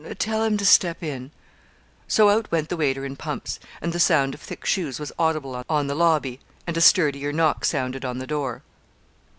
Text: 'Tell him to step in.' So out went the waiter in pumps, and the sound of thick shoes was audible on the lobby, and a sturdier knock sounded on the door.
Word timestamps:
'Tell 0.17 0.43
him 0.43 0.57
to 0.57 0.65
step 0.65 1.03
in.' 1.03 1.29
So 2.07 2.31
out 2.31 2.51
went 2.51 2.69
the 2.69 2.75
waiter 2.75 3.05
in 3.05 3.15
pumps, 3.15 3.59
and 3.83 3.93
the 3.93 3.99
sound 3.99 4.33
of 4.33 4.41
thick 4.41 4.65
shoes 4.65 4.99
was 4.99 5.11
audible 5.19 5.63
on 5.69 5.85
the 5.85 5.93
lobby, 5.93 6.39
and 6.65 6.75
a 6.75 6.81
sturdier 6.81 7.31
knock 7.31 7.63
sounded 7.65 8.03
on 8.03 8.17
the 8.17 8.25
door. 8.25 8.63